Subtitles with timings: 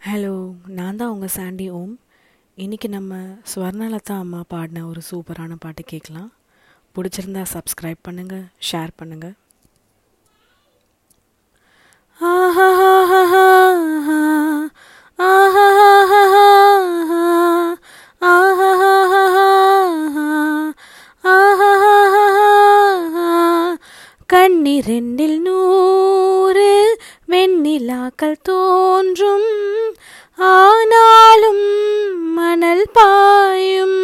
[0.00, 0.32] Hello
[0.68, 1.94] நான் தான் உங்கள் சாண்டி ஓம்.
[2.58, 3.14] இன்றைக்கி நம்ம
[3.54, 6.30] ஸ்வர்ணலதா அம்மா பாடின ஒரு சூப்பரான பாட்டு கேட்கலாம்.
[6.96, 9.34] பிடிச்சிருந்தா சப்ஸ்கிரைப் பண்ணுங்கள் ஷேர் பண்ணுங்கள்
[24.48, 26.98] கண்ணிரெண்டில் நூறு
[27.28, 29.44] வெண்ணிலாக்கள் தோன்றும்.
[30.36, 31.66] ஆனாலும்
[32.32, 33.96] மணல் பாயும்.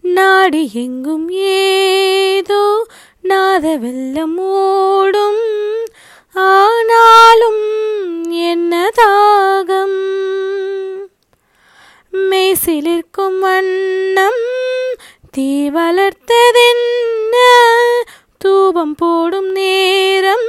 [0.00, 2.86] நாடு எங்கும் ஏதோ
[3.22, 5.40] நாத வெள்ளம் ஓடும்.
[6.34, 7.64] ஆனாலும்
[8.30, 9.98] என்ன தாகம்?
[12.12, 14.68] மேசிலிருக்கும் வண்ணம்
[15.30, 17.34] தீ வளர்த்ததென்ன?
[18.38, 20.48] தூபம் போடும் நேரம்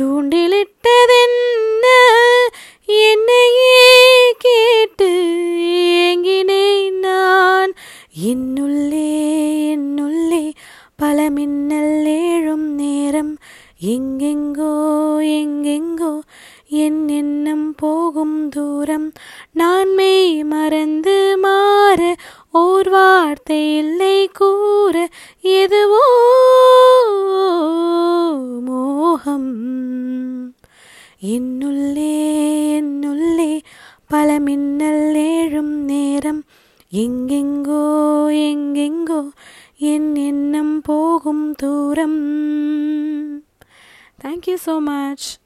[0.00, 1.84] தூண்டிலிட்டதென்ன?
[2.84, 5.08] என்னையே கேட்டு
[5.58, 7.72] ஏங்கினேன் நான்.
[8.26, 9.20] என்னுள்ளே
[9.76, 10.52] என்னுள்ளே
[10.96, 13.38] பல மின்னல் ஏழும் நேரம்.
[13.86, 14.74] எங்கெங்கோ
[15.20, 16.20] எங்கெங்கோ
[16.68, 19.12] என் எண்ணம் போகும் தூரம்.
[19.52, 20.85] நான் மெய் மறந்து
[23.26, 25.08] வார்த்தை இல்லை கூற
[25.40, 26.02] எதுவோ
[28.60, 29.54] மோகம்.
[31.26, 32.18] என்னுள்ளே
[32.80, 33.60] என்னுள்ளே
[34.08, 36.44] பல மின்னல் ஏழும் நேரம்.
[36.92, 37.82] எங்கெங்கோ
[38.48, 39.30] எங்கெங்கோ
[39.76, 42.22] என் எண்ணம் போகும் தூரம்.
[44.24, 45.38] Thank you so much